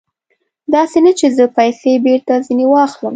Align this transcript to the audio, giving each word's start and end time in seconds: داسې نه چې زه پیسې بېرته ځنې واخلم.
داسې 0.73 0.97
نه 1.05 1.11
چې 1.19 1.27
زه 1.37 1.45
پیسې 1.57 1.91
بېرته 2.05 2.33
ځنې 2.45 2.65
واخلم. 2.69 3.09